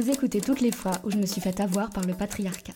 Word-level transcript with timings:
Vous 0.00 0.08
écoutez 0.08 0.40
toutes 0.40 0.62
les 0.62 0.72
fois 0.72 0.92
où 1.04 1.10
je 1.10 1.18
me 1.18 1.26
suis 1.26 1.42
fait 1.42 1.60
avoir 1.60 1.90
par 1.90 2.06
le 2.06 2.14
patriarcat. 2.14 2.72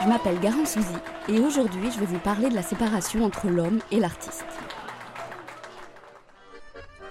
Je 0.00 0.06
m'appelle 0.06 0.38
Garin 0.38 0.64
Souzy 0.64 0.86
et 1.28 1.40
aujourd'hui 1.40 1.90
je 1.90 1.98
vais 1.98 2.06
vous 2.06 2.20
parler 2.20 2.48
de 2.48 2.54
la 2.54 2.62
séparation 2.62 3.24
entre 3.24 3.48
l'homme 3.48 3.80
et 3.90 3.98
l'artiste. 3.98 4.46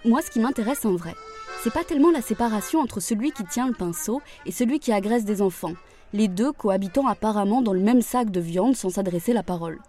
Moi, 0.05 0.21
ce 0.21 0.31
qui 0.31 0.39
m'intéresse 0.39 0.85
en 0.85 0.95
vrai, 0.95 1.13
c'est 1.61 1.73
pas 1.73 1.83
tellement 1.83 2.11
la 2.11 2.21
séparation 2.21 2.79
entre 2.79 3.01
celui 3.01 3.33
qui 3.33 3.43
tient 3.43 3.67
le 3.67 3.73
pinceau 3.73 4.21
et 4.45 4.53
celui 4.53 4.79
qui 4.79 4.93
agresse 4.93 5.25
des 5.25 5.41
enfants, 5.41 5.73
les 6.13 6.29
deux 6.29 6.53
cohabitant 6.53 7.05
apparemment 7.07 7.61
dans 7.61 7.73
le 7.73 7.81
même 7.81 8.01
sac 8.01 8.31
de 8.31 8.39
viande 8.39 8.77
sans 8.77 8.91
s'adresser 8.91 9.33
la 9.33 9.43
parole. 9.43 9.79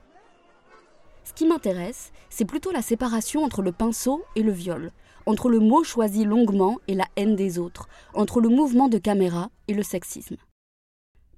Ce 1.25 1.33
qui 1.33 1.47
m'intéresse, 1.47 2.13
c'est 2.31 2.45
plutôt 2.45 2.73
la 2.73 2.83
séparation 2.83 3.45
entre 3.45 3.63
le 3.63 3.73
pinceau 3.73 4.25
et 4.37 4.43
le 4.43 4.53
viol, 4.53 4.91
entre 5.27 5.49
le 5.49 5.61
mot 5.61 5.85
choisi 5.85 6.25
longuement 6.25 6.79
et 6.89 6.95
la 6.95 7.07
haine 7.17 7.37
des 7.37 7.59
autres, 7.59 7.89
entre 8.15 8.41
le 8.41 8.49
mouvement 8.49 8.89
de 8.89 8.99
caméra 8.99 9.51
et 9.69 9.75
le 9.75 9.83
sexisme. 9.83 10.37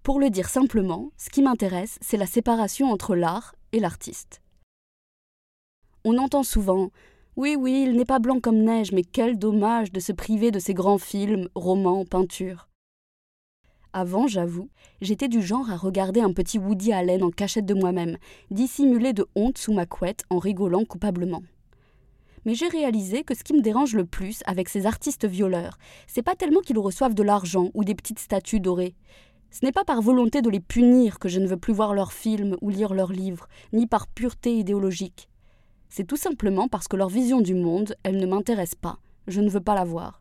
Pour 0.02 0.20
le 0.20 0.30
dire 0.30 0.48
simplement, 0.48 1.10
ce 1.16 1.30
qui 1.30 1.42
m'intéresse, 1.42 1.98
c'est 2.00 2.16
la 2.16 2.26
séparation 2.26 2.90
entre 2.90 3.14
l'art 3.14 3.54
et 3.72 3.80
l'artiste. 3.80 4.42
On 6.04 6.18
entend 6.18 6.42
souvent 6.42 6.90
Oui, 7.36 7.56
oui, 7.58 7.84
il 7.86 7.96
n'est 7.96 8.04
pas 8.04 8.18
blanc 8.18 8.38
comme 8.40 8.62
neige, 8.62 8.92
mais 8.92 9.02
quel 9.02 9.38
dommage 9.38 9.92
de 9.92 10.00
se 10.00 10.12
priver 10.12 10.50
de 10.50 10.58
ces 10.58 10.74
grands 10.74 10.98
films, 10.98 11.48
romans, 11.54 12.04
peintures. 12.04 12.68
Avant, 13.96 14.26
j'avoue, 14.26 14.70
j'étais 15.02 15.28
du 15.28 15.40
genre 15.40 15.70
à 15.70 15.76
regarder 15.76 16.20
un 16.20 16.32
petit 16.32 16.58
Woody 16.58 16.92
Allen 16.92 17.22
en 17.22 17.30
cachette 17.30 17.64
de 17.64 17.74
moi-même, 17.74 18.16
dissimuler 18.50 19.12
de 19.12 19.24
honte 19.36 19.56
sous 19.56 19.72
ma 19.72 19.86
couette 19.86 20.24
en 20.30 20.38
rigolant 20.38 20.84
coupablement. 20.84 21.44
Mais 22.44 22.56
j'ai 22.56 22.66
réalisé 22.66 23.22
que 23.22 23.36
ce 23.36 23.44
qui 23.44 23.54
me 23.54 23.60
dérange 23.60 23.94
le 23.94 24.04
plus 24.04 24.42
avec 24.46 24.68
ces 24.68 24.86
artistes 24.86 25.28
violeurs, 25.28 25.78
c'est 26.08 26.24
pas 26.24 26.34
tellement 26.34 26.60
qu'ils 26.60 26.80
reçoivent 26.80 27.14
de 27.14 27.22
l'argent 27.22 27.70
ou 27.72 27.84
des 27.84 27.94
petites 27.94 28.18
statues 28.18 28.58
dorées. 28.58 28.96
Ce 29.52 29.64
n'est 29.64 29.70
pas 29.70 29.84
par 29.84 30.02
volonté 30.02 30.42
de 30.42 30.50
les 30.50 30.58
punir 30.58 31.20
que 31.20 31.28
je 31.28 31.38
ne 31.38 31.46
veux 31.46 31.56
plus 31.56 31.72
voir 31.72 31.94
leurs 31.94 32.12
films 32.12 32.56
ou 32.62 32.70
lire 32.70 32.94
leurs 32.94 33.12
livres, 33.12 33.46
ni 33.72 33.86
par 33.86 34.08
pureté 34.08 34.56
idéologique. 34.56 35.28
C'est 35.88 36.02
tout 36.04 36.16
simplement 36.16 36.66
parce 36.66 36.88
que 36.88 36.96
leur 36.96 37.10
vision 37.10 37.40
du 37.40 37.54
monde, 37.54 37.94
elle 38.02 38.16
ne 38.16 38.26
m'intéresse 38.26 38.74
pas. 38.74 38.98
Je 39.28 39.40
ne 39.40 39.50
veux 39.50 39.60
pas 39.60 39.76
la 39.76 39.84
voir. 39.84 40.20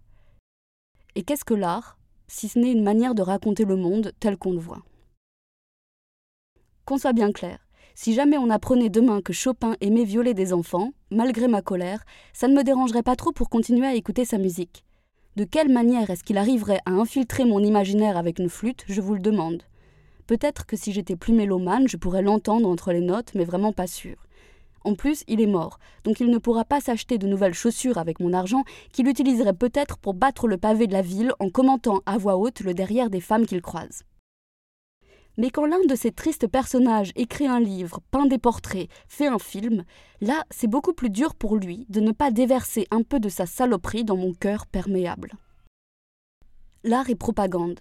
Et 1.16 1.24
qu'est-ce 1.24 1.44
que 1.44 1.56
l'art? 1.56 1.98
Si 2.34 2.50
ce 2.50 2.58
n'est 2.58 2.72
une 2.72 2.84
manière 2.84 3.14
de 3.14 3.22
raconter 3.22 3.64
le 3.64 3.76
monde 3.76 4.12
tel 4.20 4.38
qu'on 4.38 4.54
le 4.54 4.60
voit. 4.60 4.82
Qu'on 6.84 6.98
soit 6.98 7.14
bien 7.14 7.32
clair, 7.32 7.60
si 7.94 8.16
jamais 8.16 8.40
on 8.40 8.50
apprenait 8.50 8.90
demain 8.90 9.22
que 9.22 9.34
Chopin 9.34 9.76
aimait 9.82 10.04
violer 10.04 10.34
des 10.34 10.52
enfants, 10.52 10.94
malgré 11.12 11.48
ma 11.48 11.62
colère, 11.62 12.04
ça 12.34 12.48
ne 12.48 12.56
me 12.56 12.64
dérangerait 12.64 13.04
pas 13.04 13.16
trop 13.16 13.32
pour 13.32 13.50
continuer 13.50 13.86
à 13.86 13.94
écouter 13.94 14.26
sa 14.26 14.40
musique. 14.40 14.84
De 15.36 15.44
quelle 15.44 15.72
manière 15.72 16.10
est-ce 16.10 16.24
qu'il 16.24 16.40
arriverait 16.40 16.82
à 16.88 16.92
infiltrer 16.92 17.46
mon 17.46 17.60
imaginaire 17.60 18.18
avec 18.18 18.40
une 18.40 18.50
flûte, 18.50 18.84
je 18.88 19.00
vous 19.00 19.14
le 19.14 19.20
demande. 19.20 19.62
Peut-être 20.26 20.66
que 20.66 20.76
si 20.76 20.92
j'étais 20.92 21.16
plus 21.16 21.34
mélomane, 21.34 21.88
je 21.88 21.98
pourrais 21.98 22.24
l'entendre 22.24 22.68
entre 22.68 22.94
les 22.94 23.02
notes, 23.02 23.34
mais 23.36 23.46
vraiment 23.46 23.74
pas 23.74 23.88
sûr. 23.88 24.16
En 24.84 24.96
plus, 24.96 25.24
il 25.28 25.40
est 25.40 25.48
mort, 25.48 25.80
donc 26.04 26.20
il 26.20 26.30
ne 26.30 26.38
pourra 26.38 26.66
pas 26.66 26.82
s'acheter 26.82 27.18
de 27.18 27.28
nouvelles 27.28 27.54
chaussures 27.54 27.98
avec 27.98 28.20
mon 28.20 28.34
argent 28.34 28.64
qu'il 28.92 29.08
utiliserait 29.08 29.54
peut-être 29.54 29.98
pour 29.98 30.14
battre 30.14 30.48
le 30.48 30.58
pavé 30.58 30.88
de 30.88 30.94
la 30.94 31.02
ville 31.02 31.34
en 31.40 31.50
commentant 31.50 32.02
à 32.06 32.18
voix 32.18 32.36
haute 32.36 32.60
le 32.60 32.74
derrière 32.74 33.10
des 33.10 33.22
femmes 33.22 33.46
qu'il 33.46 33.62
croise. 33.62 34.04
Mais 35.38 35.50
quand 35.50 35.66
l'un 35.66 35.84
de 35.88 35.96
ces 35.96 36.12
tristes 36.12 36.48
personnages 36.48 37.12
écrit 37.16 37.48
un 37.48 37.60
livre, 37.60 38.02
peint 38.12 38.28
des 38.28 38.38
portraits, 38.38 38.90
fait 39.08 39.28
un 39.28 39.40
film, 39.40 39.84
là 40.22 40.44
c'est 40.52 40.68
beaucoup 40.68 40.94
plus 40.94 41.10
dur 41.10 41.34
pour 41.34 41.56
lui 41.56 41.86
de 41.90 42.02
ne 42.02 42.12
pas 42.12 42.30
déverser 42.30 42.88
un 42.92 43.02
peu 43.02 43.20
de 43.20 43.30
sa 43.30 43.46
saloperie 43.46 44.04
dans 44.04 44.18
mon 44.18 44.34
cœur 44.34 44.68
perméable. 44.68 45.32
L'art 46.84 47.10
est 47.10 47.16
propagande. 47.16 47.80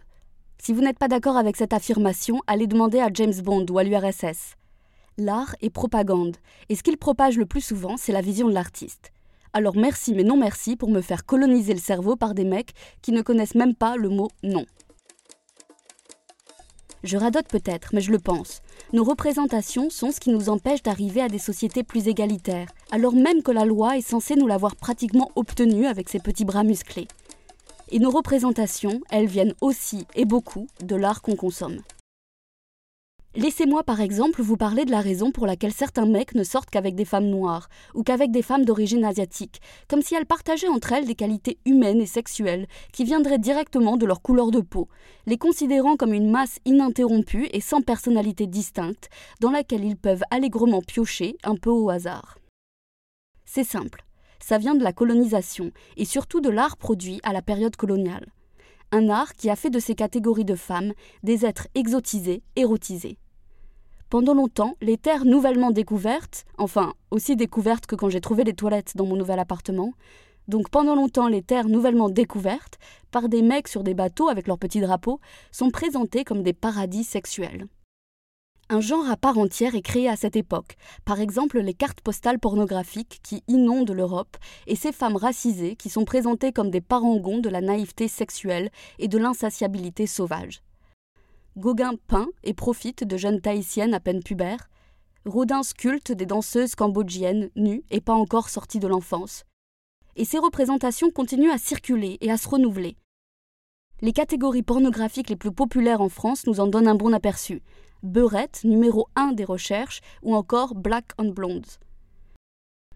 Si 0.59 0.73
vous 0.73 0.81
n'êtes 0.81 0.99
pas 0.99 1.09
d'accord 1.09 1.37
avec 1.37 1.57
cette 1.57 1.73
affirmation, 1.73 2.41
allez 2.47 2.69
demander 2.69 3.01
à 3.01 3.11
James 3.13 3.35
Bond 3.43 3.67
ou 3.69 3.79
à 3.79 3.85
l'URSS 3.85 4.57
l'art 5.19 5.57
est 5.61 5.71
propagande, 5.71 6.37
et 6.69 6.77
ce 6.77 6.83
qu'il 6.83 6.97
propage 6.97 7.37
le 7.39 7.47
plus 7.47 7.61
souvent, 7.61 7.97
c'est 7.97 8.13
la 8.13 8.21
vision 8.21 8.49
de 8.49 8.55
l'artiste. 8.55 9.13
Alors 9.53 9.77
merci 9.77 10.15
mais 10.15 10.25
non 10.25 10.39
merci 10.39 10.77
pour 10.77 10.89
me 10.89 11.03
faire 11.03 11.27
coloniser 11.27 11.75
le 11.75 11.81
cerveau 11.81 12.17
par 12.17 12.35
des 12.35 12.45
mecs 12.45 12.73
qui 13.03 13.13
ne 13.13 13.21
connaissent 13.21 13.55
même 13.55 13.75
pas 13.75 13.97
le 13.97 14.09
mot 14.09 14.29
non. 14.43 14.65
Je 17.05 17.17
radote 17.17 17.49
peut-être, 17.49 17.91
mais 17.93 18.01
je 18.01 18.13
le 18.13 18.21
pense. 18.21 18.63
Nos 18.93 19.03
représentations 19.03 19.91
sont 19.91 20.13
ce 20.13 20.21
qui 20.21 20.31
nous 20.31 20.49
empêche 20.49 20.85
d'arriver 20.85 21.21
à 21.21 21.29
des 21.29 21.39
sociétés 21.39 21.83
plus 21.83 22.07
égalitaires, 22.07 22.69
alors 22.93 23.15
même 23.15 23.43
que 23.43 23.51
la 23.51 23.65
loi 23.65 23.99
est 23.99 24.07
censée 24.09 24.37
nous 24.37 24.47
l'avoir 24.47 24.77
pratiquement 24.77 25.31
obtenue 25.35 25.87
avec 25.87 26.09
ses 26.09 26.21
petits 26.21 26.45
bras 26.45 26.63
musclés. 26.63 27.09
Et 27.91 27.99
nos 27.99 28.11
représentations, 28.11 29.01
elles 29.11 29.27
viennent 29.27 29.55
aussi 29.61 30.07
et 30.15 30.25
beaucoup 30.25 30.69
de 30.83 30.95
l'art 30.95 31.23
qu'on 31.23 31.37
consomme. 31.37 31.81
Laissez-moi 33.35 33.83
par 33.83 34.03
exemple 34.03 34.43
vous 34.43 34.59
parler 34.59 34.85
de 34.85 34.91
la 34.91 35.01
raison 35.01 35.31
pour 35.31 35.47
laquelle 35.47 35.73
certains 35.73 36.05
mecs 36.05 36.35
ne 36.35 36.45
sortent 36.45 36.69
qu'avec 36.69 36.95
des 36.95 37.07
femmes 37.07 37.31
noires 37.31 37.71
ou 37.95 38.03
qu'avec 38.03 38.31
des 38.31 38.43
femmes 38.43 38.67
d'origine 38.67 39.07
asiatique, 39.07 39.63
comme 39.89 40.03
si 40.03 40.15
elles 40.15 40.27
partageaient 40.27 40.69
entre 40.69 40.93
elles 40.93 41.07
des 41.07 41.15
qualités 41.15 41.57
humaines 41.65 42.03
et 42.03 42.07
sexuelles 42.07 42.67
qui 42.93 43.05
viendraient 43.05 43.39
directement 43.39 43.97
de 43.97 44.05
leur 44.05 44.21
couleur 44.21 44.51
de 44.51 44.61
peau, 44.61 44.89
les 45.25 45.39
considérant 45.39 45.97
comme 45.97 46.13
une 46.13 46.31
masse 46.31 46.59
ininterrompue 46.67 47.49
et 47.53 47.63
sans 47.63 47.81
personnalité 47.81 48.47
distincte 48.47 49.09
dans 49.41 49.51
laquelle 49.51 49.85
ils 49.85 49.97
peuvent 49.97 50.25
allègrement 50.31 50.83
piocher 50.83 51.39
un 51.43 51.57
peu 51.57 51.71
au 51.71 51.89
hasard. 51.89 52.37
C'est 53.47 53.65
simple, 53.65 54.05
ça 54.41 54.59
vient 54.59 54.75
de 54.75 54.85
la 54.85 54.93
colonisation 54.93 55.71
et 55.97 56.05
surtout 56.05 56.43
de 56.43 56.51
l'art 56.51 56.77
produit 56.77 57.19
à 57.23 57.33
la 57.33 57.41
période 57.41 57.77
coloniale. 57.77 58.27
Un 58.95 59.09
art 59.09 59.33
qui 59.33 59.49
a 59.49 59.57
fait 59.57 59.71
de 59.71 59.79
ces 59.79 59.95
catégories 59.95 60.45
de 60.45 60.55
femmes 60.55 60.93
des 61.23 61.47
êtres 61.47 61.67
exotisés, 61.75 62.43
érotisés. 62.57 63.17
Pendant 64.11 64.35
longtemps, 64.35 64.77
les 64.83 64.99
terres 64.99 65.25
nouvellement 65.25 65.71
découvertes, 65.71 66.45
enfin 66.59 66.93
aussi 67.11 67.35
découvertes 67.35 67.87
que 67.87 67.97
quand 67.97 68.11
j'ai 68.11 68.21
trouvé 68.21 68.45
les 68.45 68.53
toilettes 68.53 68.95
dans 68.95 69.07
mon 69.07 69.17
nouvel 69.17 69.39
appartement, 69.39 69.95
donc 70.47 70.69
pendant 70.69 70.95
longtemps 70.95 71.29
les 71.29 71.41
terres 71.41 71.69
nouvellement 71.69 72.11
découvertes, 72.11 72.79
par 73.11 73.31
des 73.31 73.41
mecs 73.41 73.69
sur 73.69 73.83
des 73.83 73.95
bateaux 73.95 74.29
avec 74.29 74.47
leurs 74.47 74.59
petits 74.59 74.83
drapeaux, 74.83 75.21
sont 75.53 75.71
présentées 75.71 76.25
comme 76.25 76.43
des 76.43 76.53
paradis 76.53 77.05
sexuels. 77.05 77.69
Un 78.69 78.81
genre 78.81 79.11
à 79.11 79.17
part 79.17 79.39
entière 79.39 79.75
est 79.75 79.83
créé 79.83 80.09
à 80.09 80.17
cette 80.17 80.37
époque, 80.37 80.77
par 81.05 81.21
exemple 81.21 81.61
les 81.61 81.75
cartes 81.75 82.01
postales 82.01 82.39
pornographiques 82.39 83.21
qui 83.23 83.43
inondent 83.49 83.91
l'Europe 83.91 84.37
et 84.67 84.77
ces 84.77 84.93
femmes 84.93 85.17
racisées 85.17 85.77
qui 85.77 85.91
sont 85.91 86.05
présentées 86.05 86.53
comme 86.53 86.71
des 86.71 86.81
parangons 86.81 87.39
de 87.39 87.49
la 87.49 87.61
naïveté 87.61 88.09
sexuelle 88.09 88.71
et 88.99 89.09
de 89.09 89.19
l'insatiabilité 89.19 90.07
sauvage. 90.07 90.63
Gauguin 91.59 91.97
peint 92.07 92.29
et 92.45 92.55
profite 92.55 93.05
de 93.05 93.17
jeunes 93.19 93.43
tahitiennes 93.43 93.93
à 93.93 94.01
peine 94.01 94.23
pubères. 94.23 94.71
Rodin 95.27 95.63
sculpte 95.63 96.11
des 96.11 96.25
danseuses 96.25 96.75
cambodgiennes 96.75 97.51
nues 97.57 97.85
et 97.91 98.01
pas 98.01 98.15
encore 98.15 98.49
sorties 98.49 98.81
de 98.81 98.89
l'enfance. 98.89 99.45
Et 100.17 100.25
ces 100.25 100.39
représentations 100.39 101.11
continuent 101.11 101.51
à 101.53 101.59
circuler 101.59 102.17
et 102.23 102.31
à 102.31 102.39
se 102.39 102.49
renouveler. 102.49 102.97
Les 104.01 104.13
catégories 104.13 104.63
pornographiques 104.63 105.29
les 105.29 105.37
plus 105.37 105.53
populaires 105.53 106.01
en 106.01 106.09
France 106.09 106.47
nous 106.47 106.59
en 106.59 106.67
donnent 106.67 106.89
un 106.89 106.95
bon 106.95 107.13
aperçu. 107.13 107.63
Beurette, 108.03 108.65
numéro 108.65 109.07
1 109.15 109.33
des 109.33 109.45
recherches, 109.45 110.01
ou 110.23 110.35
encore 110.35 110.75
Black 110.75 111.13
on 111.19 111.29
Blondes. 111.29 111.67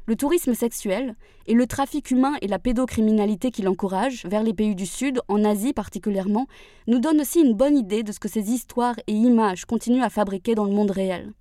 Le 0.06 0.17
tourisme 0.17 0.55
sexuel 0.55 1.15
et 1.47 1.55
le 1.55 1.67
trafic 1.69 2.11
humain 2.11 2.34
et 2.41 2.49
la 2.49 2.59
pédocriminalité 2.59 3.53
qui 3.53 3.62
l'encouragent, 3.62 4.27
vers 4.27 4.43
les 4.43 4.53
pays 4.53 4.75
du 4.75 4.87
Sud, 4.87 5.21
en 5.28 5.44
Asie 5.44 5.72
particulièrement, 5.72 6.49
nous 6.88 6.99
donnent 6.99 7.20
aussi 7.20 7.41
une 7.41 7.55
bonne 7.55 7.76
idée 7.76 8.03
de 8.03 8.11
ce 8.11 8.19
que 8.19 8.29
ces 8.29 8.50
histoires 8.50 8.97
et 9.06 9.12
images 9.12 9.64
continuent 9.64 10.03
à 10.03 10.11
fabriquer 10.11 10.56
dans 10.56 10.64
le 10.64 10.73
monde 10.73 10.91
réel. 10.91 11.32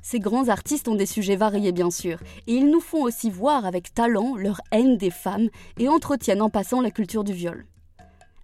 Ces 0.00 0.20
grands 0.20 0.48
artistes 0.48 0.88
ont 0.88 0.94
des 0.94 1.04
sujets 1.04 1.36
variés 1.36 1.72
bien 1.72 1.90
sûr, 1.90 2.20
et 2.46 2.54
ils 2.54 2.70
nous 2.70 2.80
font 2.80 3.02
aussi 3.02 3.28
voir 3.28 3.66
avec 3.66 3.92
talent 3.92 4.34
leur 4.34 4.62
haine 4.72 4.96
des 4.96 5.10
femmes 5.10 5.50
et 5.78 5.90
entretiennent 5.90 6.40
en 6.40 6.48
passant 6.48 6.80
la 6.80 6.90
culture 6.90 7.24
du 7.24 7.34
viol. 7.34 7.66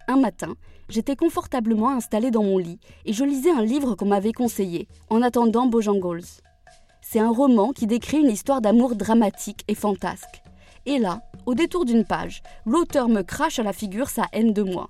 Un 0.07 0.17
matin, 0.17 0.53
j'étais 0.89 1.15
confortablement 1.15 1.89
installée 1.89 2.31
dans 2.31 2.43
mon 2.43 2.57
lit 2.57 2.79
et 3.05 3.13
je 3.13 3.23
lisais 3.23 3.51
un 3.51 3.63
livre 3.63 3.95
qu'on 3.95 4.05
m'avait 4.05 4.33
conseillé, 4.33 4.87
en 5.09 5.21
attendant 5.21 5.67
Bojangles. 5.67 6.23
C'est 7.01 7.19
un 7.19 7.31
roman 7.31 7.71
qui 7.71 7.87
décrit 7.87 8.19
une 8.19 8.31
histoire 8.31 8.61
d'amour 8.61 8.95
dramatique 8.95 9.63
et 9.67 9.75
fantasque. 9.75 10.41
Et 10.85 10.99
là, 10.99 11.21
au 11.45 11.55
détour 11.55 11.85
d'une 11.85 12.05
page, 12.05 12.43
l'auteur 12.65 13.09
me 13.09 13.21
crache 13.21 13.59
à 13.59 13.63
la 13.63 13.73
figure 13.73 14.09
sa 14.09 14.25
haine 14.33 14.53
de 14.53 14.63
moi. 14.63 14.87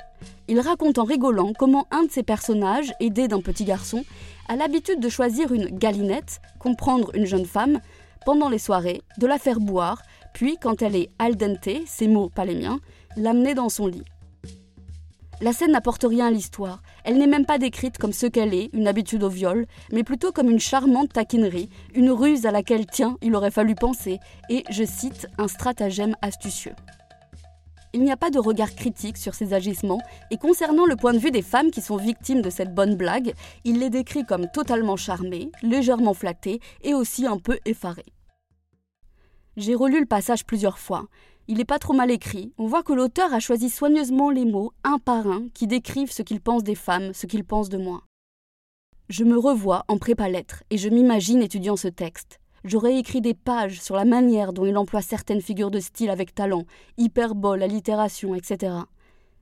Il 0.47 0.59
raconte 0.59 0.97
en 0.97 1.03
rigolant 1.03 1.53
comment 1.57 1.87
un 1.91 2.03
de 2.03 2.11
ses 2.11 2.23
personnages, 2.23 2.93
aidé 2.99 3.27
d'un 3.27 3.41
petit 3.41 3.65
garçon, 3.65 4.03
a 4.47 4.55
l'habitude 4.55 4.99
de 4.99 5.09
choisir 5.09 5.51
une 5.53 5.67
galinette, 5.67 6.41
comprendre 6.59 7.11
une 7.15 7.25
jeune 7.25 7.45
femme, 7.45 7.79
pendant 8.25 8.49
les 8.49 8.59
soirées, 8.59 9.01
de 9.17 9.27
la 9.27 9.37
faire 9.37 9.59
boire, 9.59 10.01
puis, 10.33 10.57
quand 10.61 10.81
elle 10.81 10.97
est 10.97 11.09
al 11.17 11.37
dente, 11.37 11.69
ses 11.85 12.09
mots 12.09 12.29
pas 12.29 12.43
les 12.43 12.55
miens, 12.55 12.79
l'amener 13.15 13.53
dans 13.53 13.69
son 13.69 13.87
lit. 13.87 14.03
La 15.41 15.51
scène 15.51 15.73
n'apporte 15.73 16.05
rien 16.07 16.27
à 16.27 16.31
l'histoire. 16.31 16.81
Elle 17.03 17.17
n'est 17.17 17.27
même 17.27 17.45
pas 17.45 17.57
décrite 17.57 17.97
comme 17.97 18.13
ce 18.13 18.25
qu'elle 18.25 18.53
est, 18.53 18.69
une 18.71 18.87
habitude 18.87 19.23
au 19.23 19.29
viol, 19.29 19.65
mais 19.91 20.03
plutôt 20.03 20.31
comme 20.31 20.49
une 20.49 20.59
charmante 20.59 21.11
taquinerie, 21.11 21.69
une 21.93 22.11
ruse 22.11 22.45
à 22.45 22.51
laquelle, 22.51 22.85
tiens, 22.85 23.17
il 23.21 23.35
aurait 23.35 23.51
fallu 23.51 23.75
penser, 23.75 24.19
et, 24.49 24.63
je 24.69 24.85
cite, 24.85 25.27
un 25.37 25.49
stratagème 25.49 26.15
astucieux. 26.21 26.75
Il 27.93 28.03
n'y 28.03 28.11
a 28.11 28.17
pas 28.17 28.29
de 28.29 28.39
regard 28.39 28.75
critique 28.75 29.17
sur 29.17 29.35
ces 29.35 29.53
agissements, 29.53 30.01
et 30.31 30.37
concernant 30.37 30.85
le 30.85 30.95
point 30.95 31.13
de 31.13 31.19
vue 31.19 31.31
des 31.31 31.41
femmes 31.41 31.71
qui 31.71 31.81
sont 31.81 31.97
victimes 31.97 32.41
de 32.41 32.49
cette 32.49 32.73
bonne 32.73 32.95
blague, 32.95 33.33
il 33.65 33.79
les 33.79 33.89
décrit 33.89 34.25
comme 34.25 34.47
totalement 34.49 34.97
charmées, 34.97 35.51
légèrement 35.63 36.13
flattées 36.13 36.61
et 36.81 36.93
aussi 36.93 37.25
un 37.25 37.39
peu 37.39 37.57
effarées. 37.65 38.13
J'ai 39.57 39.75
relu 39.75 40.01
le 40.01 40.05
passage 40.05 40.45
plusieurs 40.45 40.77
fois. 40.77 41.07
Il 41.47 41.57
n'est 41.57 41.65
pas 41.65 41.79
trop 41.79 41.93
mal 41.93 42.11
écrit. 42.11 42.53
On 42.57 42.67
voit 42.67 42.83
que 42.83 42.93
l'auteur 42.93 43.33
a 43.33 43.39
choisi 43.39 43.69
soigneusement 43.69 44.29
les 44.29 44.45
mots, 44.45 44.73
un 44.83 44.97
par 44.97 45.27
un, 45.27 45.47
qui 45.53 45.67
décrivent 45.67 46.11
ce 46.11 46.23
qu'il 46.23 46.41
pense 46.41 46.63
des 46.63 46.75
femmes, 46.75 47.13
ce 47.13 47.27
qu'il 47.27 47.43
pense 47.43 47.69
de 47.69 47.77
moi. 47.77 48.01
Je 49.09 49.23
me 49.23 49.37
revois 49.37 49.85
en 49.87 49.97
prépa-lettres 49.97 50.63
et 50.71 50.77
je 50.77 50.89
m'imagine 50.89 51.43
étudiant 51.43 51.75
ce 51.75 51.87
texte. 51.87 52.39
J'aurais 52.63 52.97
écrit 52.97 53.21
des 53.21 53.35
pages 53.35 53.79
sur 53.79 53.95
la 53.95 54.05
manière 54.05 54.53
dont 54.53 54.65
il 54.65 54.77
emploie 54.77 55.03
certaines 55.03 55.41
figures 55.41 55.69
de 55.69 55.79
style 55.79 56.09
avec 56.09 56.33
talent, 56.33 56.65
hyperbole, 56.97 57.61
allitération, 57.61 58.33
etc 58.33 58.77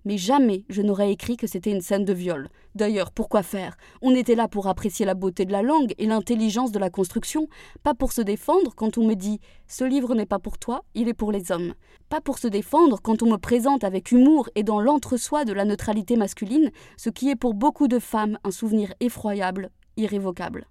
mais 0.05 0.17
jamais 0.17 0.65
je 0.69 0.81
n'aurais 0.81 1.11
écrit 1.11 1.37
que 1.37 1.47
c'était 1.47 1.71
une 1.71 1.81
scène 1.81 2.05
de 2.05 2.13
viol. 2.13 2.49
D'ailleurs, 2.75 3.11
pourquoi 3.11 3.43
faire? 3.43 3.77
On 4.01 4.15
était 4.15 4.33
là 4.33 4.47
pour 4.47 4.67
apprécier 4.67 5.05
la 5.05 5.13
beauté 5.13 5.45
de 5.45 5.51
la 5.51 5.61
langue 5.61 5.93
et 5.99 6.07
l'intelligence 6.07 6.71
de 6.71 6.79
la 6.79 6.89
construction, 6.89 7.47
pas 7.83 7.93
pour 7.93 8.13
se 8.13 8.21
défendre 8.21 8.73
quand 8.75 8.97
on 8.97 9.05
me 9.05 9.13
dit 9.13 9.39
Ce 9.67 9.83
livre 9.83 10.15
n'est 10.15 10.25
pas 10.25 10.39
pour 10.39 10.57
toi, 10.57 10.83
il 10.95 11.07
est 11.07 11.13
pour 11.13 11.31
les 11.31 11.51
hommes. 11.51 11.75
Pas 12.09 12.19
pour 12.19 12.39
se 12.39 12.47
défendre 12.47 12.99
quand 13.01 13.21
on 13.21 13.31
me 13.31 13.37
présente 13.37 13.83
avec 13.83 14.11
humour 14.11 14.49
et 14.55 14.63
dans 14.63 14.81
l'entre-soi 14.81 15.45
de 15.45 15.53
la 15.53 15.65
neutralité 15.65 16.15
masculine, 16.15 16.71
ce 16.97 17.11
qui 17.11 17.29
est 17.29 17.35
pour 17.35 17.53
beaucoup 17.53 17.87
de 17.87 17.99
femmes 17.99 18.39
un 18.43 18.51
souvenir 18.51 18.93
effroyable, 18.99 19.69
irrévocable. 19.95 20.67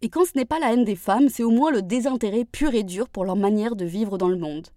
Et 0.00 0.08
quand 0.08 0.24
ce 0.24 0.32
n'est 0.36 0.44
pas 0.44 0.60
la 0.60 0.72
haine 0.72 0.84
des 0.84 0.96
femmes, 0.96 1.28
c'est 1.28 1.42
au 1.42 1.50
moins 1.50 1.72
le 1.72 1.82
désintérêt 1.82 2.44
pur 2.44 2.72
et 2.74 2.84
dur 2.84 3.08
pour 3.08 3.24
leur 3.24 3.36
manière 3.36 3.76
de 3.76 3.84
vivre 3.84 4.16
dans 4.16 4.28
le 4.28 4.38
monde. 4.38 4.68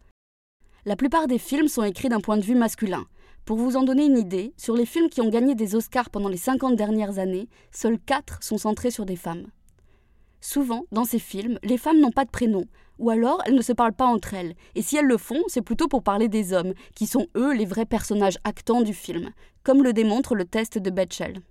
La 0.84 0.96
plupart 0.96 1.28
des 1.28 1.38
films 1.38 1.68
sont 1.68 1.84
écrits 1.84 2.10
d'un 2.10 2.22
point 2.22 2.38
de 2.38 2.44
vue 2.44 2.56
masculin. 2.56 3.06
Pour 3.52 3.60
vous 3.60 3.76
en 3.76 3.84
donner 3.84 4.06
une 4.06 4.18
idée, 4.18 4.54
sur 4.56 4.78
les 4.78 4.86
films 4.86 5.10
qui 5.10 5.20
ont 5.20 5.28
gagné 5.28 5.56
des 5.56 5.76
Oscars 5.76 6.10
pendant 6.10 6.30
les 6.30 6.38
50 6.38 6.78
dernières 6.78 7.20
années, 7.20 7.50
seuls 7.74 8.00
4 8.00 8.42
sont 8.42 8.58
centrés 8.58 8.92
sur 8.92 9.06
des 9.06 9.18
femmes. 9.18 9.48
Souvent, 10.40 10.86
dans 10.94 11.04
ces 11.04 11.20
films, 11.20 11.60
les 11.62 11.78
femmes 11.78 12.00
n'ont 12.00 12.14
pas 12.14 12.24
de 12.24 12.30
prénom, 12.30 12.64
ou 12.98 13.10
alors 13.10 13.42
elles 13.46 13.56
ne 13.56 13.62
se 13.62 13.74
parlent 13.74 13.92
pas 13.92 14.06
entre 14.06 14.36
elles, 14.36 14.56
et 14.76 14.82
si 14.82 14.96
elles 14.96 15.06
le 15.06 15.18
font, 15.18 15.42
c'est 15.50 15.62
plutôt 15.62 15.90
pour 15.90 16.02
parler 16.02 16.30
des 16.30 16.54
hommes, 16.54 16.74
qui 16.96 17.08
sont 17.08 17.28
eux 17.36 17.54
les 17.54 17.66
vrais 17.66 17.86
personnages 17.86 18.40
actants 18.46 18.84
du 18.84 18.94
film, 18.94 19.32
comme 19.64 19.84
le 19.84 19.92
démontre 19.92 20.34
le 20.34 20.46
test 20.46 20.78
de 20.78 20.90
Betchel. 20.90 21.42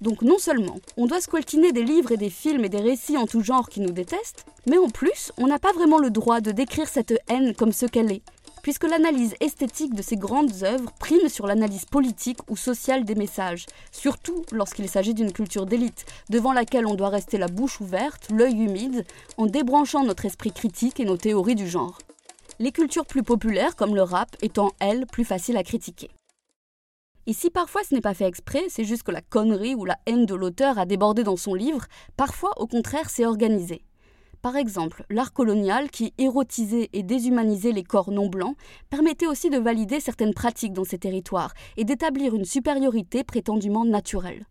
Donc 0.00 0.22
non 0.22 0.38
seulement 0.38 0.76
on 0.96 1.06
doit 1.06 1.20
squeltiner 1.20 1.72
des 1.72 1.84
livres 1.84 2.10
et 2.10 2.16
des 2.16 2.30
films 2.30 2.64
et 2.64 2.70
des 2.70 2.80
récits 2.80 3.18
en 3.18 3.26
tout 3.26 3.42
genre 3.42 3.68
qui 3.68 3.80
nous 3.80 3.92
détestent, 3.92 4.46
mais 4.66 4.78
en 4.78 4.88
plus 4.88 5.30
on 5.36 5.46
n'a 5.46 5.58
pas 5.58 5.72
vraiment 5.72 5.98
le 5.98 6.10
droit 6.10 6.40
de 6.40 6.52
décrire 6.52 6.88
cette 6.88 7.20
haine 7.28 7.54
comme 7.54 7.72
ce 7.72 7.84
qu'elle 7.84 8.10
est, 8.10 8.22
puisque 8.62 8.88
l'analyse 8.88 9.34
esthétique 9.40 9.94
de 9.94 10.02
ces 10.02 10.16
grandes 10.16 10.62
œuvres 10.62 10.92
prime 10.98 11.28
sur 11.28 11.46
l'analyse 11.46 11.84
politique 11.84 12.38
ou 12.48 12.56
sociale 12.56 13.04
des 13.04 13.14
messages, 13.14 13.66
surtout 13.90 14.44
lorsqu'il 14.52 14.88
s'agit 14.88 15.14
d'une 15.14 15.32
culture 15.32 15.66
d'élite, 15.66 16.06
devant 16.30 16.52
laquelle 16.52 16.86
on 16.86 16.94
doit 16.94 17.08
rester 17.08 17.38
la 17.38 17.48
bouche 17.48 17.80
ouverte, 17.80 18.28
l'œil 18.30 18.54
humide, 18.54 19.04
en 19.36 19.46
débranchant 19.46 20.04
notre 20.04 20.24
esprit 20.24 20.52
critique 20.52 21.00
et 21.00 21.04
nos 21.04 21.16
théories 21.16 21.56
du 21.56 21.68
genre. 21.68 21.98
Les 22.58 22.72
cultures 22.72 23.06
plus 23.06 23.22
populaires, 23.22 23.76
comme 23.76 23.94
le 23.94 24.02
rap, 24.02 24.36
étant, 24.40 24.70
elles, 24.78 25.06
plus 25.06 25.24
faciles 25.24 25.56
à 25.56 25.64
critiquer. 25.64 26.10
Et 27.26 27.32
si 27.32 27.50
parfois 27.50 27.82
ce 27.88 27.94
n'est 27.94 28.00
pas 28.00 28.14
fait 28.14 28.26
exprès, 28.26 28.64
c'est 28.68 28.84
juste 28.84 29.04
que 29.04 29.12
la 29.12 29.20
connerie 29.20 29.74
ou 29.74 29.84
la 29.84 29.98
haine 30.06 30.26
de 30.26 30.34
l'auteur 30.34 30.78
a 30.78 30.86
débordé 30.86 31.22
dans 31.22 31.36
son 31.36 31.54
livre, 31.54 31.84
parfois 32.16 32.50
au 32.56 32.66
contraire 32.66 33.10
c'est 33.10 33.26
organisé. 33.26 33.82
Par 34.42 34.56
exemple, 34.56 35.04
l'art 35.08 35.32
colonial, 35.32 35.88
qui 35.88 36.14
érotisait 36.18 36.90
et 36.92 37.04
déshumanisait 37.04 37.70
les 37.70 37.84
corps 37.84 38.10
non 38.10 38.26
blancs, 38.26 38.56
permettait 38.90 39.28
aussi 39.28 39.50
de 39.50 39.58
valider 39.58 40.00
certaines 40.00 40.34
pratiques 40.34 40.72
dans 40.72 40.82
ces 40.82 40.98
territoires 40.98 41.54
et 41.76 41.84
d'établir 41.84 42.34
une 42.34 42.44
supériorité 42.44 43.22
prétendument 43.22 43.84
naturelle. 43.84 44.44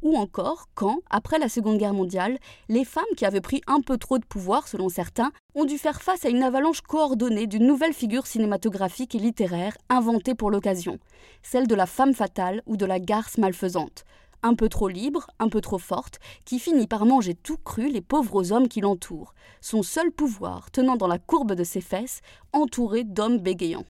Ou 0.00 0.16
encore 0.16 0.68
quand, 0.74 1.00
après 1.10 1.38
la 1.38 1.50
Seconde 1.50 1.76
Guerre 1.76 1.92
mondiale, 1.92 2.38
les 2.70 2.84
femmes 2.84 3.04
qui 3.18 3.26
avaient 3.26 3.42
pris 3.42 3.60
un 3.66 3.82
peu 3.82 3.98
trop 3.98 4.18
de 4.18 4.24
pouvoir, 4.24 4.66
selon 4.66 4.88
certains, 4.88 5.30
ont 5.54 5.66
dû 5.66 5.76
faire 5.76 6.00
face 6.00 6.24
à 6.24 6.30
une 6.30 6.42
avalanche 6.42 6.80
coordonnée 6.80 7.46
d'une 7.46 7.66
nouvelle 7.66 7.94
figure 7.94 8.26
cinématographique 8.26 9.14
et 9.14 9.18
littéraire 9.18 9.76
inventée 9.90 10.34
pour 10.34 10.50
l'occasion, 10.50 10.98
celle 11.42 11.66
de 11.66 11.74
la 11.74 11.86
femme 11.86 12.14
fatale 12.14 12.62
ou 12.64 12.78
de 12.78 12.86
la 12.86 12.98
garce 12.98 13.36
malfaisante, 13.36 14.04
un 14.42 14.54
peu 14.54 14.68
trop 14.68 14.88
libre, 14.88 15.26
un 15.38 15.48
peu 15.48 15.60
trop 15.60 15.78
forte, 15.78 16.18
qui 16.44 16.58
finit 16.58 16.86
par 16.86 17.06
manger 17.06 17.34
tout 17.34 17.58
cru 17.58 17.88
les 17.88 18.00
pauvres 18.00 18.52
hommes 18.52 18.68
qui 18.68 18.80
l'entourent, 18.80 19.34
son 19.60 19.82
seul 19.82 20.10
pouvoir 20.12 20.70
tenant 20.70 20.96
dans 20.96 21.06
la 21.06 21.18
courbe 21.18 21.54
de 21.54 21.64
ses 21.64 21.80
fesses, 21.80 22.20
entourée 22.52 23.04
d'hommes 23.04 23.38
bégayants. 23.38 23.86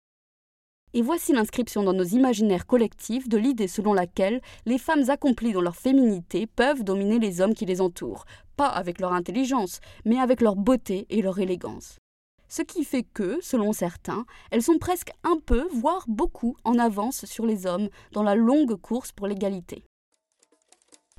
Et 0.94 1.00
voici 1.00 1.33
l'inscription 1.33 1.83
dans 1.83 1.94
nos 1.94 2.05
imaginaires 2.05 2.67
collectifs 2.67 3.29
de 3.29 3.39
l'idée 3.39 3.69
selon 3.69 3.94
laquelle 3.94 4.43
les 4.67 4.77
femmes 4.77 5.09
accomplies 5.09 5.53
dans 5.53 5.62
leur 5.62 5.77
féminité 5.77 6.47
peuvent 6.47 6.85
dominer 6.85 7.19
les 7.19 7.41
hommes 7.41 7.55
qui 7.55 7.65
les 7.65 7.81
entourent, 7.81 8.27
pas 8.56 8.69
avec 8.69 9.00
leur 9.00 9.15
intelligence, 9.15 9.81
mais 10.05 10.19
avec 10.19 10.43
leur 10.43 10.55
beauté 10.55 11.06
et 11.09 11.23
leur 11.23 11.38
élégance. 11.38 11.99
Ce 12.49 12.61
qui 12.61 12.85
fait 12.85 13.05
que, 13.05 13.38
selon 13.41 13.73
certains, 13.73 14.27
elles 14.50 14.62
sont 14.62 14.77
presque 14.77 15.11
un 15.25 15.38
peu, 15.38 15.67
voire 15.73 16.05
beaucoup, 16.06 16.55
en 16.65 16.79
avance 16.79 17.25
sur 17.25 17.47
les 17.47 17.65
hommes 17.65 17.88
dans 18.12 18.23
la 18.23 18.35
longue 18.35 18.77
course 18.77 19.11
pour 19.11 19.27
l'égalité. 19.27 19.87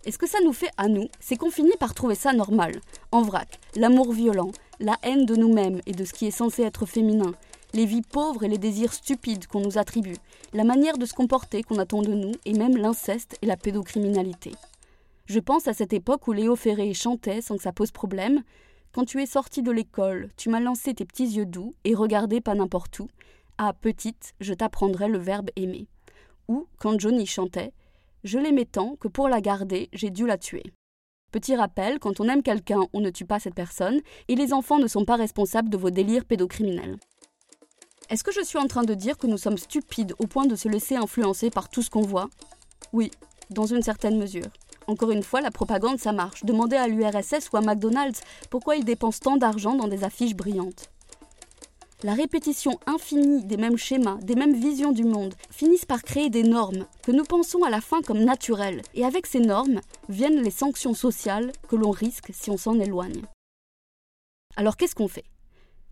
Et 0.06 0.12
ce 0.12 0.18
que 0.18 0.28
ça 0.28 0.40
nous 0.44 0.54
fait 0.54 0.72
à 0.78 0.88
nous, 0.88 1.08
c'est 1.20 1.38
qu'on 1.38 1.52
finit 1.52 1.78
par 1.80 1.94
trouver 1.94 2.16
ça 2.16 2.34
normal, 2.34 2.74
en 3.12 3.22
vrac, 3.22 3.60
l'amour 3.76 4.12
violent, 4.12 4.52
la 4.80 4.98
haine 5.02 5.26
de 5.26 5.36
nous-mêmes 5.36 5.82
et 5.86 5.94
de 5.94 6.04
ce 6.04 6.14
qui 6.14 6.28
est 6.28 6.32
censé 6.32 6.64
être 6.64 6.86
féminin, 6.86 7.34
les 7.74 7.86
vies 7.86 8.02
pauvres 8.02 8.44
et 8.44 8.50
les 8.50 8.58
désirs 8.58 8.94
stupides 8.94 9.48
qu'on 9.48 9.62
nous 9.62 9.78
attribue, 9.78 10.18
la 10.54 10.64
manière 10.64 10.98
de 10.98 11.06
se 11.06 11.14
comporter 11.14 11.64
qu'on 11.64 11.80
attend 11.80 12.02
de 12.02 12.14
nous, 12.14 12.34
et 12.46 12.54
même 12.54 12.78
l'inceste 12.78 13.38
et 13.42 13.46
la 13.46 13.58
pédocriminalité. 13.58 14.52
Je 15.26 15.40
pense 15.40 15.68
à 15.68 15.74
cette 15.74 15.94
époque 15.94 16.28
où 16.28 16.34
Léo 16.34 16.56
Ferré 16.56 16.94
chantait 16.94 17.42
sans 17.42 17.56
que 17.56 17.64
ça 17.64 17.72
pose 17.72 17.92
problème. 17.92 18.44
Quand 18.92 19.06
tu 19.06 19.22
es 19.22 19.26
sortie 19.26 19.64
de 19.64 19.72
l'école, 19.72 20.30
tu 20.36 20.50
m'as 20.50 20.60
lancé 20.60 20.94
tes 20.94 21.06
petits 21.06 21.28
yeux 21.28 21.46
doux 21.46 21.74
et 21.86 21.96
regardé 21.96 22.42
pas 22.42 22.56
n'importe 22.56 23.00
où. 23.00 23.08
Ah, 23.58 23.74
petite, 23.74 24.34
je 24.42 24.54
t'apprendrai 24.54 25.08
le 25.08 25.18
verbe 25.18 25.50
aimer. 25.56 25.88
Ou, 26.50 26.68
quand 26.78 27.00
Johnny 27.00 27.26
chantait, 27.26 27.72
je 28.24 28.40
l'aimais 28.40 28.66
tant 28.66 28.96
que 28.96 29.08
pour 29.08 29.28
la 29.28 29.42
garder, 29.42 29.90
j'ai 29.94 30.10
dû 30.10 30.26
la 30.26 30.38
tuer. 30.38 30.64
Petit 31.32 31.56
rappel, 31.56 32.00
quand 32.00 32.20
on 32.20 32.30
aime 32.30 32.44
quelqu'un, 32.44 32.82
on 32.94 33.02
ne 33.02 33.10
tue 33.10 33.26
pas 33.26 33.40
cette 33.40 33.56
personne, 33.56 34.00
et 34.28 34.36
les 34.36 34.54
enfants 34.54 34.80
ne 34.80 34.88
sont 34.88 35.04
pas 35.04 35.16
responsables 35.16 35.70
de 35.70 35.78
vos 35.78 35.90
délires 35.90 36.26
pédocriminels. 36.26 36.98
Est-ce 38.10 38.24
que 38.24 38.32
je 38.32 38.44
suis 38.44 38.60
en 38.60 38.68
train 38.68 38.84
de 38.84 38.94
dire 38.94 39.18
que 39.18 39.28
nous 39.28 39.38
sommes 39.38 39.58
stupides 39.58 40.14
au 40.20 40.28
point 40.28 40.46
de 40.46 40.56
se 40.56 40.70
laisser 40.70 40.96
influencer 40.96 41.50
par 41.50 41.70
tout 41.70 41.82
ce 41.82 41.90
qu'on 41.90 42.02
voit? 42.02 42.30
Oui, 42.94 43.10
dans 43.50 43.66
une 43.66 43.82
certaine 43.82 44.18
mesure. 44.18 44.48
Encore 44.88 45.12
une 45.12 45.24
fois, 45.24 45.42
la 45.42 45.52
propagande, 45.52 46.00
ça 46.00 46.12
marche. 46.12 46.44
Demandez 46.44 46.76
à 46.76 46.88
l'URSS 46.88 47.50
ou 47.52 47.58
à 47.58 47.62
McDonald's 47.62 48.22
pourquoi 48.50 48.76
ils 48.76 48.86
dépensent 48.86 49.20
tant 49.22 49.38
d'argent 49.38 49.76
dans 49.76 49.88
des 49.88 50.04
affiches 50.04 50.36
brillantes. 50.36 50.93
La 52.06 52.16
répétition 52.16 52.78
infinie 52.86 53.46
des 53.46 53.56
mêmes 53.56 53.78
schémas, 53.78 54.18
des 54.18 54.36
mêmes 54.36 54.60
visions 54.60 54.92
du 54.92 55.06
monde, 55.06 55.36
finissent 55.50 55.86
par 55.86 56.04
créer 56.04 56.30
des 56.30 56.44
normes 56.44 56.86
que 57.02 57.14
nous 57.14 57.24
pensons 57.24 57.64
à 57.64 57.70
la 57.70 57.80
fin 57.80 58.02
comme 58.02 58.26
naturelles. 58.26 58.82
Et 58.94 59.06
avec 59.06 59.26
ces 59.26 59.40
normes 59.40 59.80
viennent 60.10 60.42
les 60.42 60.52
sanctions 60.52 60.94
sociales 60.94 61.54
que 61.70 61.78
l'on 61.78 61.92
risque 61.92 62.32
si 62.34 62.50
on 62.50 62.58
s'en 62.58 62.78
éloigne. 62.78 63.22
Alors 64.58 64.76
qu'est-ce 64.76 64.96
qu'on 64.96 65.08
fait? 65.08 65.24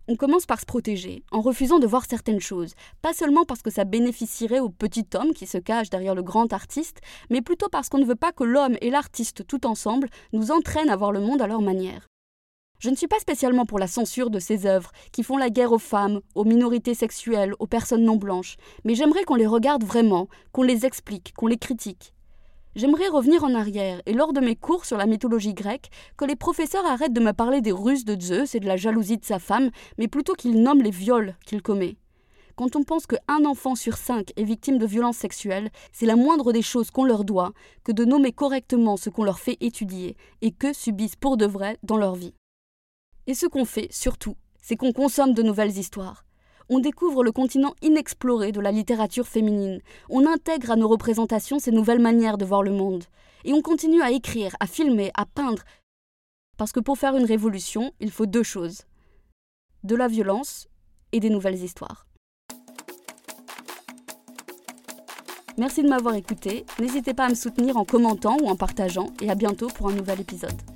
On 0.06 0.16
commence 0.16 0.44
par 0.44 0.60
se 0.60 0.66
protéger, 0.66 1.22
en 1.30 1.40
refusant 1.40 1.78
de 1.78 1.86
voir 1.86 2.04
certaines 2.04 2.40
choses, 2.40 2.74
pas 3.00 3.14
seulement 3.14 3.46
parce 3.46 3.62
que 3.62 3.70
ça 3.70 3.84
bénéficierait 3.84 4.60
au 4.60 4.68
petit 4.68 5.06
homme 5.14 5.32
qui 5.32 5.46
se 5.46 5.56
cache 5.56 5.88
derrière 5.88 6.14
le 6.14 6.22
grand 6.22 6.52
artiste, 6.52 7.00
mais 7.30 7.40
plutôt 7.40 7.70
parce 7.70 7.88
qu'on 7.88 7.98
ne 7.98 8.04
veut 8.04 8.16
pas 8.16 8.32
que 8.32 8.44
l'homme 8.44 8.76
et 8.82 8.90
l'artiste 8.90 9.46
tout 9.46 9.66
ensemble 9.66 10.10
nous 10.34 10.50
entraînent 10.50 10.90
à 10.90 10.96
voir 10.96 11.12
le 11.12 11.20
monde 11.20 11.40
à 11.40 11.46
leur 11.46 11.62
manière. 11.62 12.11
Je 12.82 12.90
ne 12.90 12.96
suis 12.96 13.06
pas 13.06 13.20
spécialement 13.20 13.64
pour 13.64 13.78
la 13.78 13.86
censure 13.86 14.28
de 14.28 14.40
ces 14.40 14.66
œuvres 14.66 14.90
qui 15.12 15.22
font 15.22 15.36
la 15.36 15.50
guerre 15.50 15.70
aux 15.70 15.78
femmes, 15.78 16.20
aux 16.34 16.42
minorités 16.42 16.94
sexuelles, 16.94 17.54
aux 17.60 17.68
personnes 17.68 18.02
non 18.02 18.16
blanches, 18.16 18.56
mais 18.82 18.96
j'aimerais 18.96 19.22
qu'on 19.22 19.36
les 19.36 19.46
regarde 19.46 19.84
vraiment, 19.84 20.26
qu'on 20.50 20.64
les 20.64 20.84
explique, 20.84 21.32
qu'on 21.36 21.46
les 21.46 21.58
critique. 21.58 22.12
J'aimerais 22.74 23.06
revenir 23.06 23.44
en 23.44 23.54
arrière 23.54 24.02
et 24.04 24.12
lors 24.12 24.32
de 24.32 24.40
mes 24.40 24.56
cours 24.56 24.84
sur 24.84 24.96
la 24.96 25.06
mythologie 25.06 25.54
grecque, 25.54 25.90
que 26.16 26.24
les 26.24 26.34
professeurs 26.34 26.84
arrêtent 26.84 27.12
de 27.12 27.20
me 27.20 27.32
parler 27.32 27.60
des 27.60 27.70
ruses 27.70 28.04
de 28.04 28.20
Zeus 28.20 28.56
et 28.56 28.58
de 28.58 28.66
la 28.66 28.76
jalousie 28.76 29.18
de 29.18 29.24
sa 29.24 29.38
femme, 29.38 29.70
mais 29.96 30.08
plutôt 30.08 30.34
qu'ils 30.34 30.60
nomment 30.60 30.82
les 30.82 30.90
viols 30.90 31.36
qu'il 31.46 31.62
commet. 31.62 31.98
Quand 32.56 32.74
on 32.74 32.82
pense 32.82 33.06
qu'un 33.06 33.44
enfant 33.44 33.76
sur 33.76 33.96
cinq 33.96 34.32
est 34.34 34.42
victime 34.42 34.78
de 34.78 34.86
violences 34.86 35.18
sexuelles, 35.18 35.70
c'est 35.92 36.06
la 36.06 36.16
moindre 36.16 36.52
des 36.52 36.62
choses 36.62 36.90
qu'on 36.90 37.04
leur 37.04 37.22
doit 37.22 37.52
que 37.84 37.92
de 37.92 38.04
nommer 38.04 38.32
correctement 38.32 38.96
ce 38.96 39.08
qu'on 39.08 39.22
leur 39.22 39.38
fait 39.38 39.56
étudier 39.60 40.16
et 40.40 40.50
que 40.50 40.72
subissent 40.72 41.14
pour 41.14 41.36
de 41.36 41.46
vrai 41.46 41.78
dans 41.84 41.96
leur 41.96 42.16
vie. 42.16 42.34
Et 43.26 43.34
ce 43.34 43.46
qu'on 43.46 43.64
fait, 43.64 43.88
surtout, 43.92 44.36
c'est 44.60 44.76
qu'on 44.76 44.92
consomme 44.92 45.34
de 45.34 45.42
nouvelles 45.42 45.78
histoires. 45.78 46.24
on 46.68 46.78
découvre 46.78 47.22
le 47.22 47.32
continent 47.32 47.74
inexploré 47.82 48.50
de 48.50 48.60
la 48.60 48.72
littérature 48.72 49.26
féminine. 49.26 49.80
On 50.08 50.26
intègre 50.26 50.70
à 50.70 50.76
nos 50.76 50.88
représentations 50.88 51.58
ces 51.58 51.72
nouvelles 51.72 52.00
manières 52.00 52.38
de 52.38 52.46
voir 52.46 52.62
le 52.62 52.70
monde. 52.70 53.04
Et 53.44 53.52
on 53.52 53.60
continue 53.60 54.00
à 54.00 54.10
écrire, 54.10 54.56
à 54.58 54.66
filmer, 54.66 55.10
à 55.14 55.26
peindre. 55.26 55.62
Parce 56.56 56.72
que 56.72 56.80
pour 56.80 56.96
faire 56.96 57.16
une 57.16 57.26
révolution, 57.26 57.92
il 58.00 58.10
faut 58.10 58.26
deux 58.26 58.44
choses. 58.44 58.82
De 59.84 59.96
la 59.96 60.08
violence 60.08 60.68
et 61.10 61.20
des 61.20 61.30
nouvelles 61.30 61.62
histoires. 61.62 62.06
Merci 65.58 65.82
de 65.82 65.88
m'avoir 65.88 66.14
écouté. 66.14 66.64
N'hésitez 66.78 67.12
pas 67.12 67.26
à 67.26 67.28
me 67.28 67.34
soutenir 67.34 67.76
en 67.76 67.84
commentant 67.84 68.38
ou 68.40 68.48
en 68.48 68.56
partageant 68.56 69.08
et 69.20 69.28
à 69.28 69.34
bientôt 69.34 69.66
pour 69.66 69.90
un 69.90 69.94
nouvel 69.94 70.20
épisode. 70.20 70.71